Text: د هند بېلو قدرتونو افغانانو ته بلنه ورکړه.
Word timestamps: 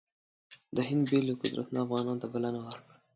د 0.75 0.77
هند 0.89 1.03
بېلو 1.11 1.39
قدرتونو 1.41 1.77
افغانانو 1.85 2.21
ته 2.21 2.27
بلنه 2.33 2.59
ورکړه. 2.63 2.95